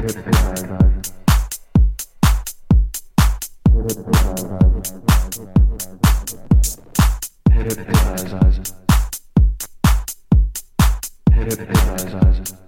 That's 0.00 0.14
why 12.14 12.67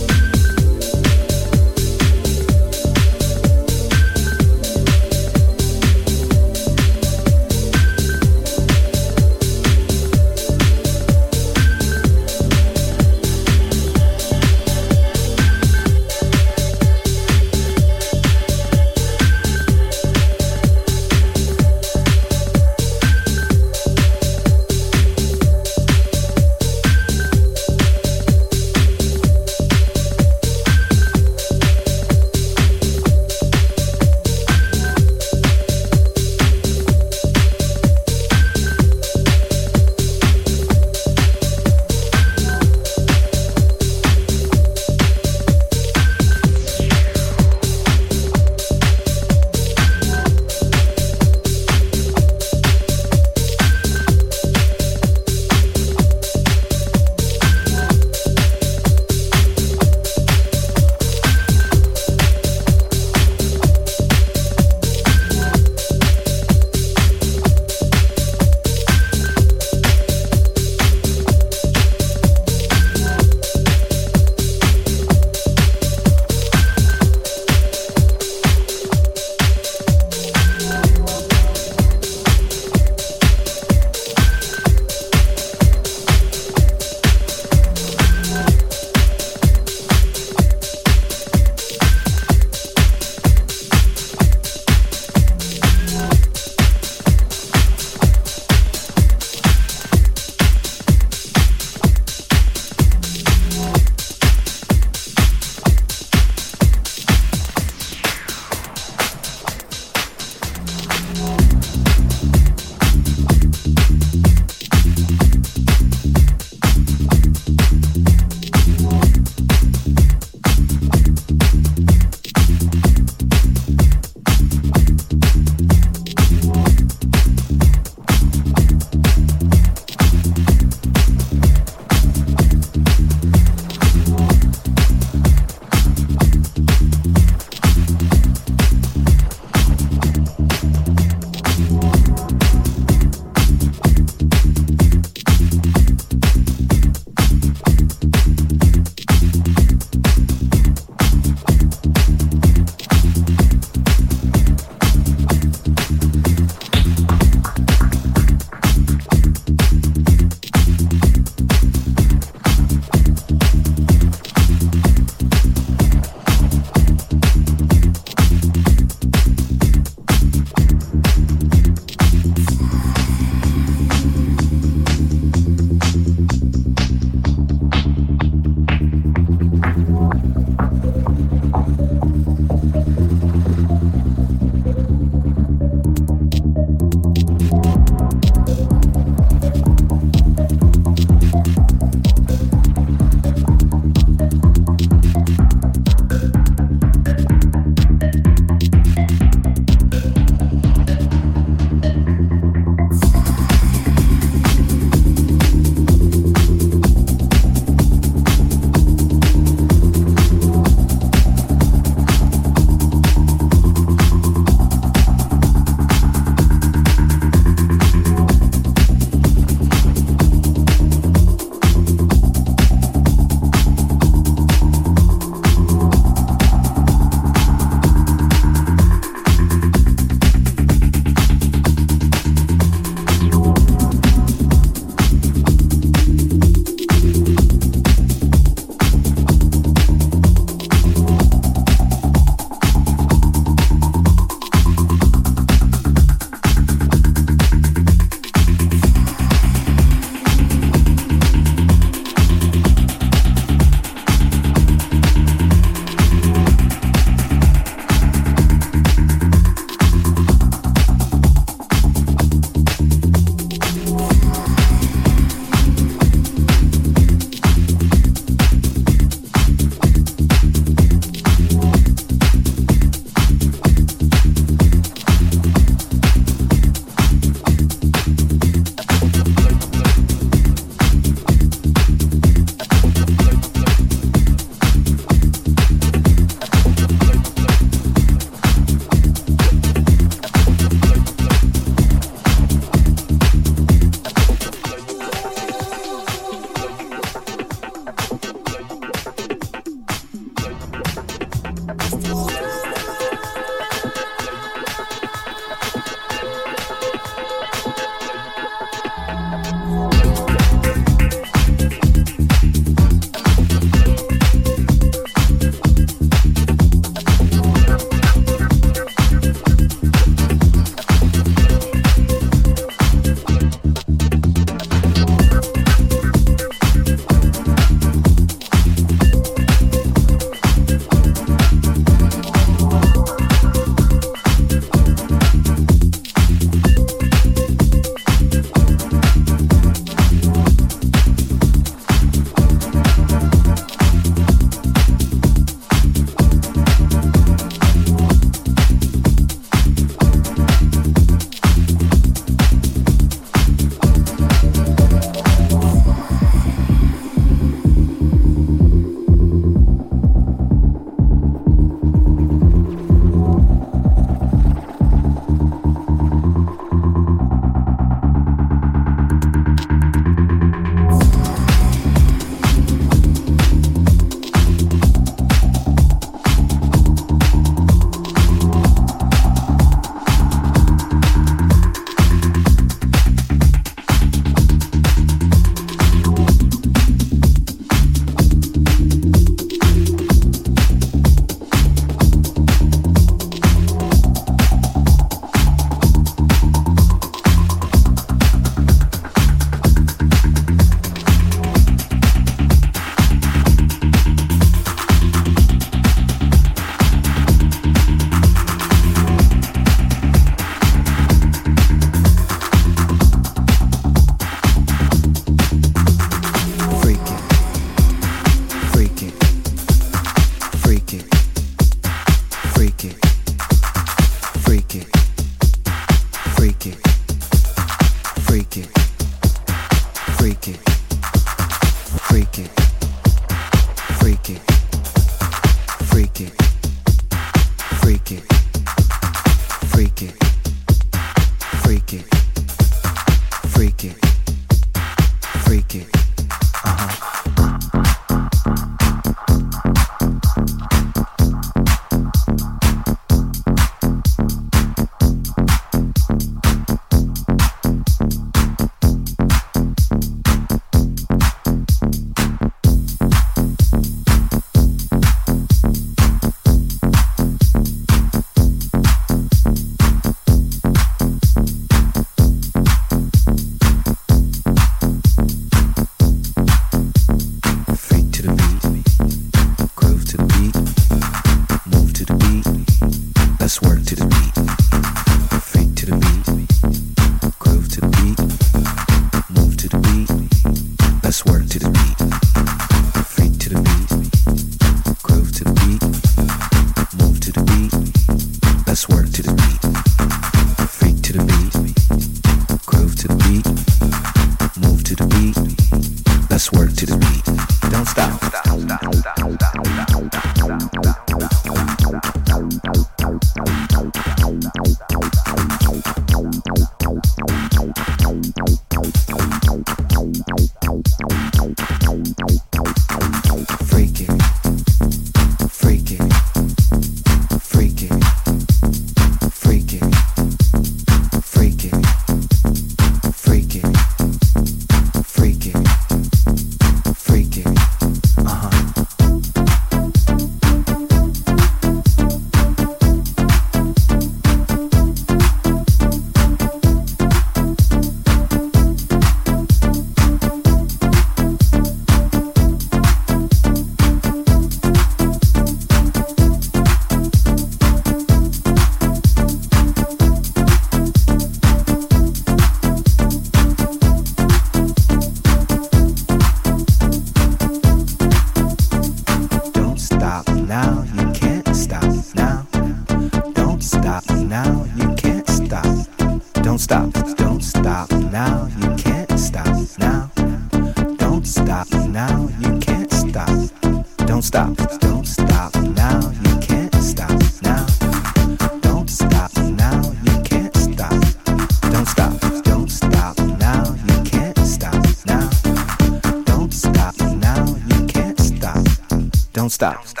Don't 599.61 600.00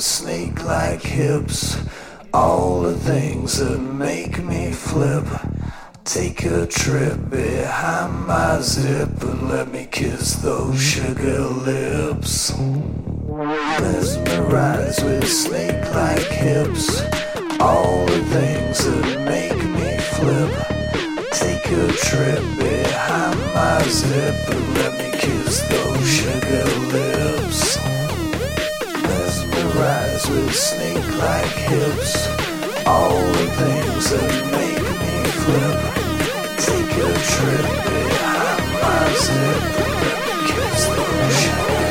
snake-like 0.00 1.02
hips. 1.02 1.76
All 2.32 2.82
the 2.82 2.98
things 2.98 3.58
that 3.58 3.78
make 3.78 4.42
me 4.42 4.72
flip. 4.72 5.24
Take 6.04 6.44
a 6.44 6.66
trip 6.66 7.30
behind 7.30 8.26
my 8.26 8.60
zip 8.60 9.22
and 9.22 9.48
let 9.48 9.70
me 9.72 9.86
kiss 9.90 10.34
those 10.36 10.80
sugar 10.80 11.40
lips. 11.40 12.52
Mesmerized 13.78 15.04
with 15.04 15.28
snake-like 15.28 16.26
hips. 16.26 17.02
All 17.60 18.04
the 18.06 18.24
things 18.24 18.84
that 18.84 19.24
make 19.24 19.56
me 19.56 19.96
flip. 20.16 20.52
Take 21.32 21.66
a 21.66 21.92
trip 21.92 22.42
behind 22.58 23.38
my 23.54 23.82
zip 23.88 24.48
and 24.50 24.74
let 24.74 24.92
me 24.98 25.10
kiss 25.18 25.62
those 25.68 26.06
sugar 26.06 26.64
lips 26.92 27.93
rise 29.74 30.28
with 30.30 30.54
snake-like 30.54 31.56
hips. 31.70 32.28
All 32.86 33.18
the 33.38 33.46
things 33.60 34.10
that 34.10 34.32
make 34.58 34.82
me 35.02 35.16
flip. 35.42 35.80
Take 36.68 36.92
a 36.96 37.10
trip 37.32 37.66
behind 37.88 38.64
my 38.82 39.04
zip. 39.24 39.62
Kiss 40.48 40.86
the 40.86 41.30
shit. 41.40 41.83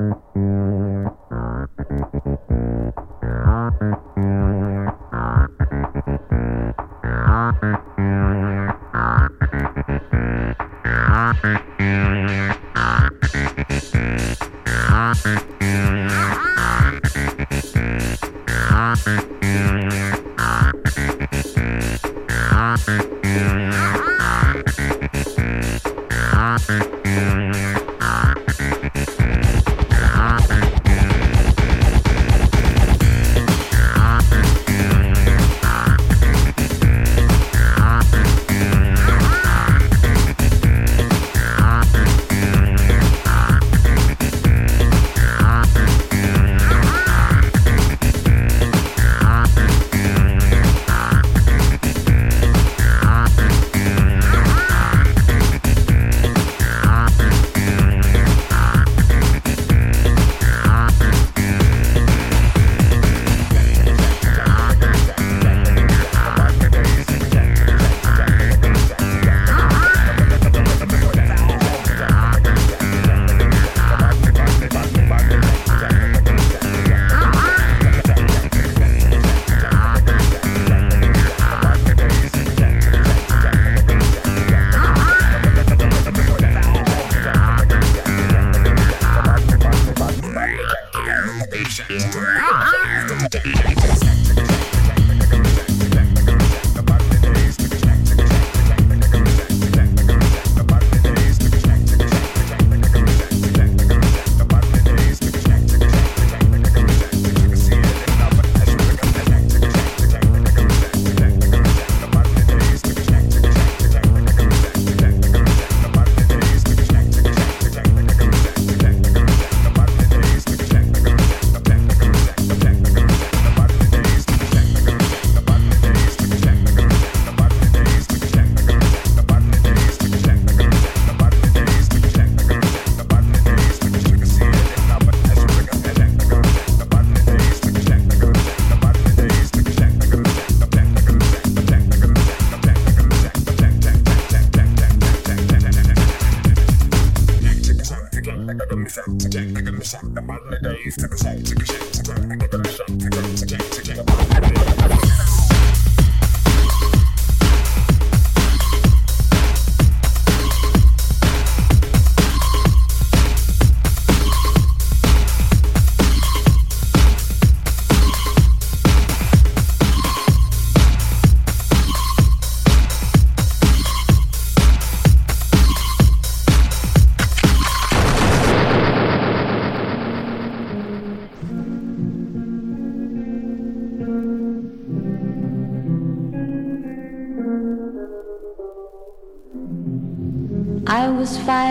Mm-hmm. 0.00 0.59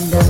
under 0.00 0.29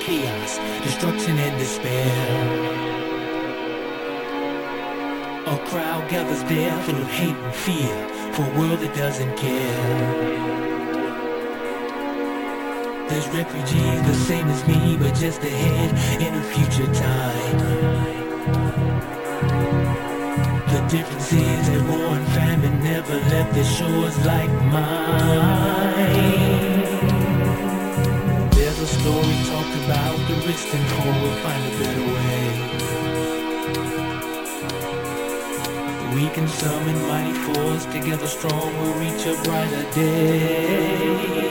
chaos, 0.00 0.58
destruction 0.84 1.38
and 1.38 1.58
despair. 1.58 2.78
A 5.46 5.56
crowd 5.68 6.08
gathers 6.10 6.42
there 6.44 6.76
full 6.82 6.96
of 6.96 7.08
hate 7.08 7.36
and 7.36 7.54
fear 7.54 8.08
for 8.32 8.42
a 8.42 8.58
world 8.58 8.80
that 8.80 8.94
doesn't 8.94 9.36
care. 9.36 10.48
There's 13.08 13.28
refugees 13.28 14.02
the 14.02 14.14
same 14.14 14.46
as 14.48 14.66
me, 14.68 14.96
but 14.98 15.14
just 15.14 15.42
ahead 15.42 15.90
in 16.20 16.34
a 16.34 16.42
future 16.52 16.92
time. 16.92 17.58
The 20.72 20.80
difference 20.88 21.32
is 21.32 21.68
that 21.70 21.82
war 21.88 22.14
and 22.16 22.28
famine 22.28 22.82
never 22.84 23.14
left 23.14 23.54
the 23.54 23.64
shores 23.64 24.16
like 24.26 24.50
mine. 24.74 26.18
There's 28.50 28.78
a 28.80 28.86
story 28.86 29.36
told 29.48 29.67
about 29.88 30.18
the 30.28 30.34
rich 30.46 30.64
and 30.74 30.86
poor 30.90 31.12
will 31.22 31.36
find 31.44 31.62
a 31.64 31.78
better 31.80 32.06
way. 32.14 32.42
We 36.14 36.28
can 36.34 36.46
summon 36.46 36.98
mighty 37.08 37.32
force, 37.46 37.86
together 37.86 38.26
strong 38.26 38.68
we'll 38.78 38.98
reach 39.00 39.24
a 39.24 39.34
brighter 39.44 39.90
day. 39.94 41.47